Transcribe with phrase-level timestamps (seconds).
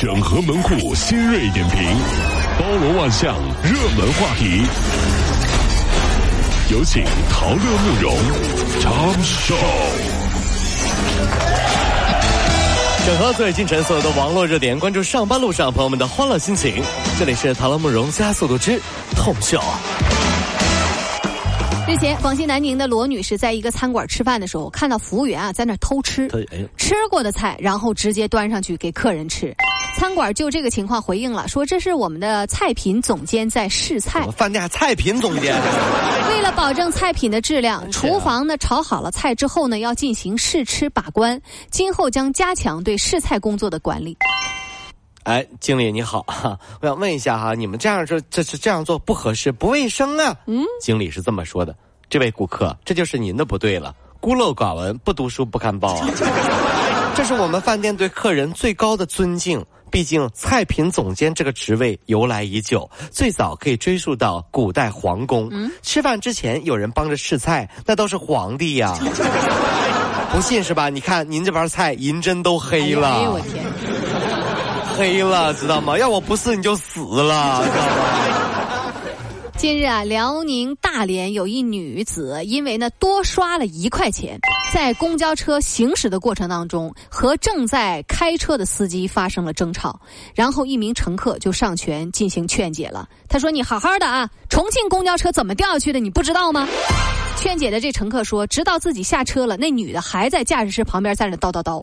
[0.00, 1.82] 整合门户新锐点评，
[2.56, 4.62] 包罗万象，热门话题。
[6.70, 8.16] 有请陶乐慕容
[8.78, 9.56] 长寿。
[13.04, 16.80] 整合最近晨所有的网络热点，关注上班路上朋友们的欢乐心情。
[17.18, 18.80] 这里是陶乐慕容加速度之
[19.16, 19.60] 痛秀。
[21.88, 26.28] 日前，广西南宁的罗女士在一个餐馆吃饭的时候，看到服务员啊在那偷吃，
[26.76, 29.52] 吃过的菜，然后直接端上去给客人吃。
[29.98, 34.24] 餐馆就这个情况回应了，说这是我们的菜品总监在试菜。
[34.28, 35.60] 饭店菜品总监。
[36.30, 44.16] 为了保证菜品的质量，厨房呢炒好了菜之后呢，要进行试吃把关，今后将加强对试菜工作的管理。
[45.24, 46.24] 哎，经理你好，
[46.80, 50.32] 我想问一下哈，你们这样这这是这样做不合适，不卫生啊。
[50.46, 51.74] 嗯，经理是这么说的。
[52.08, 56.08] 这位顾客，这就是您的不对了，孤陋寡闻，不读书不看报啊。
[57.16, 59.60] 这是我们饭店对客人最高的尊敬，
[59.90, 65.48] 毕竟菜品总监这个职位由来已久，最早可以追溯到古代皇宫。
[65.50, 68.96] 嗯，吃饭之前有人帮着试菜，那都是皇帝呀。
[70.32, 70.88] 不信是吧？
[70.88, 73.08] 你看您这盘菜银针都黑了。
[73.16, 73.64] 哎呦我天！
[74.96, 75.96] 黑了，知道吗？
[75.96, 78.27] 要我不是你就死了，知道吗？
[79.58, 84.38] 近日啊，辽宁大连有一女子因为呢多刷了一块钱，
[84.72, 89.98] 在公交车行驶的过程当中和正在开车的司机发生了争吵，
[90.32, 93.08] 然后一名乘客就上前进行劝解了。
[93.28, 95.98] 他说：“你好好的啊，重庆公交车怎么掉下去的？
[95.98, 96.68] 你不知道吗？”
[97.36, 101.82] 劝解的这乘客说：“直到自己下车了，那女的还在驾驶室旁边在那叨叨叨。”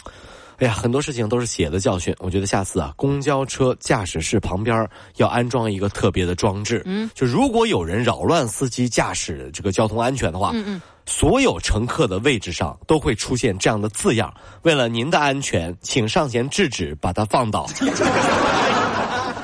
[0.59, 2.15] 哎呀，很多事情都是血的教训。
[2.19, 6.81] 我觉得下次啊，公交车驾驶室旁边要安装一个特别的装置。
[6.85, 17.67] 嗯，就如果有人扰乱司机驾驶这个交通安全的话，嗯嗯，所有乘客的位置上都会出现这样的字样：为了您的安全，请上前制止，把它放倒。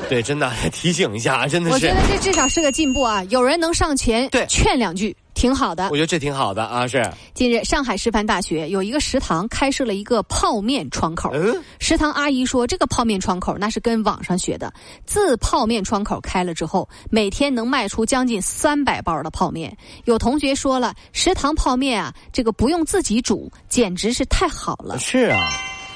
[0.09, 1.73] 对，真的提醒一下，真的是。
[1.73, 3.23] 我觉得这至少是个进步啊！
[3.29, 5.15] 有人能上前对劝两句。
[5.33, 6.87] 挺好的，我觉得这挺好的啊！
[6.87, 7.03] 是
[7.33, 11.31] 近日，上海师范大学有一个食堂开设了一个泡面窗口。
[11.33, 14.71] 嗯，食堂阿姨说，这个泡面窗口那是跟网上学的。
[15.05, 19.75] 自泡面窗口开了之后，每天能卖出将近三百包的泡面。
[20.05, 24.99] 有同学说了，食堂泡面啊，这个不用自己煮，简直是太好了。
[24.99, 25.49] 是啊。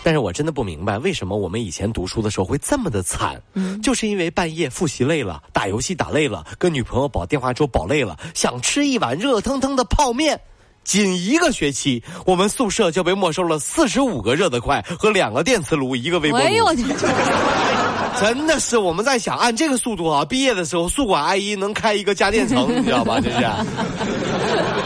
[0.05, 3.41] 但是我真的不明白，为什么我们以前读书的时候会这么的惨？
[3.55, 10.39] 嗯，就是因为半夜复习累了，打游戏打累了，跟女朋友煲电话粥煲累了，想吃一碗热腾腾的泡面。
[10.83, 16.45] 仅一个学期，我们宿舍就被没收了四十五个热得快和两个电磁炉，一个微波炉。
[16.45, 16.83] 哎呦我去！
[18.21, 23.19] 真的是我们在想，按这个速度啊，毕业的时候宿管阿姨能开一个家电城， 你知道吧？
[23.19, 23.37] 这是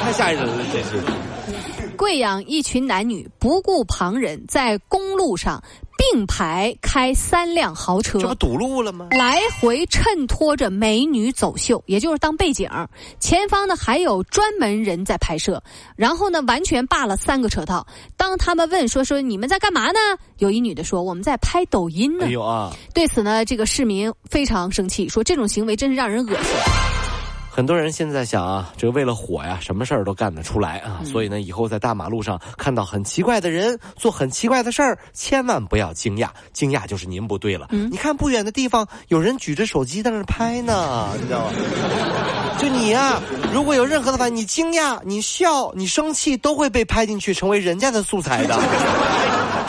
[0.02, 1.04] 太吓人了，这是。
[2.00, 5.62] 贵阳一群男女不顾旁人，在公路上
[5.98, 9.10] 并排开三辆豪车，这不堵路了吗？
[9.12, 12.70] 来回衬托着美女走秀，也就是当背景。
[13.20, 15.62] 前方呢还有专门人在拍摄，
[15.98, 17.86] 然后呢完全霸了三个车道。
[18.16, 20.00] 当他们问说说你们在干嘛呢？
[20.38, 22.28] 有一女的说我们在拍抖音呢。
[22.28, 22.72] 哎呦啊！
[22.94, 26.89] 对此呢，这个市民非常生气，说这种行为真是让人恶心。
[27.60, 31.02] 很多人现在想啊，这个为了火呀，什么事儿都干得出来啊。
[31.04, 37.68] 所以呢，以后在大马路上看到很奇怪的人做很奇怪的事儿，千万不要惊讶，惊讶就是您不对了。
[37.92, 41.52] 你看不远的地方有人举着手机在那拍呢，你知道吗？
[42.58, 43.22] 就你呀，
[43.54, 48.58] 如果有任何的反应，你惊讶、你笑、你生气，都会被拍进去，成为人家的素材的。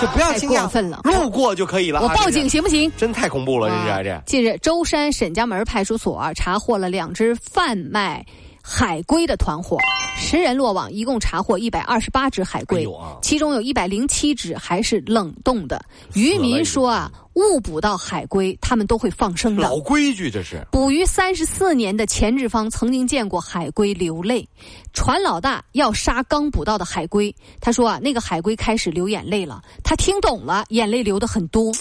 [0.00, 0.66] 就不要惊讶，
[1.02, 2.00] 路过就可以了。
[2.00, 2.90] 我报警行不行？
[2.96, 4.22] 真太恐怖了，这是这。
[4.24, 8.24] 近日，舟山沈家门派出所查获了两只贩卖
[8.62, 9.78] 海龟的团伙，
[10.16, 12.86] 十人落网，一共查获一百二十八只海龟，
[13.22, 15.80] 其中有一百零七只还是冷冻的。
[16.14, 17.10] 渔民说啊。
[17.34, 19.62] 误捕到海龟，他们都会放生的。
[19.62, 24.46] 老规矩，这是捕鱼三十四年的钱志芳曾经见过海龟流泪。
[24.92, 29.62] 船老大要杀刚捕到的海龟，他说啊，那个海龟开始流眼泪了。
[29.82, 31.72] 他听懂了，眼泪流的很多。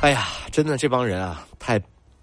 [0.00, 1.80] 哎呀，真的这帮人啊，太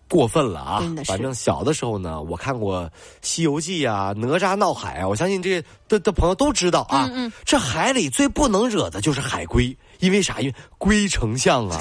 [0.10, 0.84] 过分了啊！
[1.06, 2.84] 反正小的时候呢，我看过
[3.22, 7.08] 《西游记》啊，《哪吒闹海》啊，我相信这些的的朋友都知道啊。
[7.12, 7.32] 嗯嗯。
[7.46, 9.78] 这海里最不能惹的就是海龟。
[10.00, 10.40] 因为啥？
[10.40, 11.78] 因为龟丞相啊，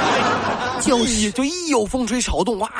[0.80, 2.70] 就一就一有风吹草动，哇，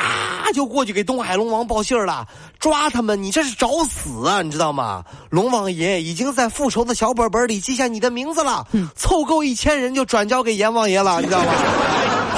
[0.55, 2.27] 就过去给东海龙王报信了，
[2.59, 3.23] 抓他们！
[3.23, 4.41] 你这是找死啊！
[4.41, 5.05] 你知道吗？
[5.29, 8.67] 龙王爷已经在复仇的小本本里记下你的名字了，
[8.97, 11.53] 凑够一千人就转交给阎王爷了，你知道吗？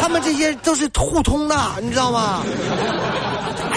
[0.07, 2.41] 他们这些都是互通的，你知道吗？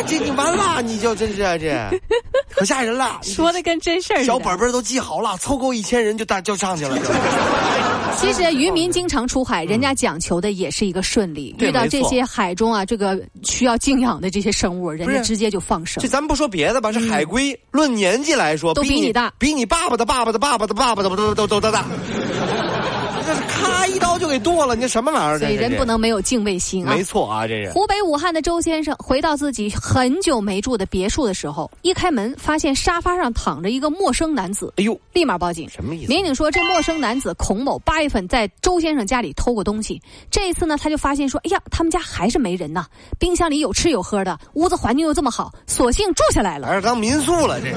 [0.06, 1.90] 这你完了，你就真是啊这，
[2.54, 3.20] 可吓人了。
[3.24, 6.96] 说的跟真事儿小本本都记好了，凑够一千人就大就上去了。
[8.22, 11.56] 其实渔民经常出海，人家讲求的也是一个顺利。
[11.58, 16.00] 遇到这些海中啊，这个需要静养的这些生物，人家直接就放生。
[16.00, 21.84] 这咱们不说别的吧，这海龟论年纪来说，都比你大，比你爸爸的爸爸的爸爸的爸爸的都都都都大。
[23.30, 25.38] 这是咔一刀就给剁了，你什么玩意儿？
[25.38, 26.96] 所以人不能没有敬畏心啊！
[26.96, 27.72] 没错啊，这是。
[27.74, 34.74] 湖北武汉的周先生回到自己很久没住的别墅的时候，一开门发现沙发上躺着一个陌生男子。
[34.78, 35.00] 哎呦！
[35.14, 35.70] 立马报警。
[35.70, 36.12] 什么意思？
[36.12, 42.88] 民警说，这陌生男子孔某八月份在周先生家里偷过东西，这一次呢，他就发现说，哎呀，他们家还是没人呐，
[43.20, 46.68] 冰箱里有吃有喝的，屋子环境又这么好，索性住下来了。
[46.68, 47.70] 而是当民宿了这。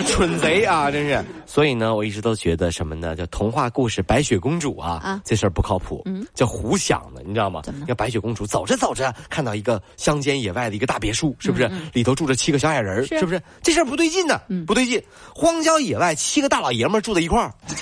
[0.06, 1.24] 蠢贼啊，真是！
[1.46, 3.16] 所以呢，我一直都觉得什么呢？
[3.16, 7.60] 叫童话故事《白雪公主》啊，啊，这事儿不靠谱，嗯，叫胡想的，你知道吗？
[7.64, 7.84] 怎么？
[7.88, 11.70] 要白雪公主走着走着，看到一个乡间野外的一个大别墅，是不是？
[11.92, 13.40] 里头住着七个小矮人，是不是？
[13.62, 15.02] 这事儿不对劲呢，不对劲！
[15.34, 17.52] 荒郊野外，七个大老爷们住在一块儿，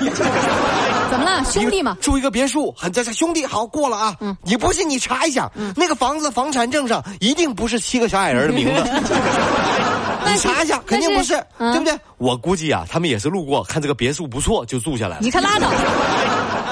[1.11, 1.45] 怎么了？
[1.45, 4.17] 兄弟嘛，住一个别墅，很这是兄弟，好过了啊！
[4.21, 8.83] 嗯，你不信你查一下，那个房子房产证上一定不是七个小矮人的名字。
[10.33, 11.99] 你查一下，肯定不是，对不对？
[12.19, 15.23] 我估计啊，他们也是路过，看这个别墅不错，就住下来了。
[15.23, 15.71] 你看拉倒。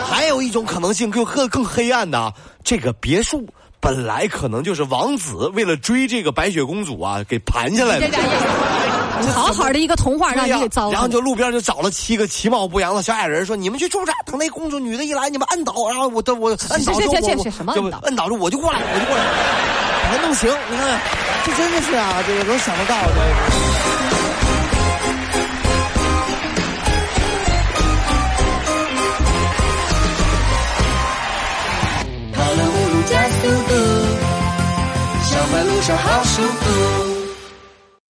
[0.06, 3.44] 还有一种可能性更更更黑暗的，这个别墅
[3.80, 8.18] 本来可能就是王子为了追这个白雪公主啊，给盘下来的。
[9.32, 10.92] 好好的一个童话让你给糟了。
[10.92, 17.06] 然后就路边就找了七个其貌不扬的小矮人，说：“你们去住着，等那公主女的一来，你们摁倒，然后我的我摁倒就
[17.82, 19.24] 我摁倒着我就过来，我就过来，
[20.04, 20.50] 把它弄行。
[20.70, 21.00] 你看看，
[21.44, 24.13] 这真的是啊，这个能想得到的。”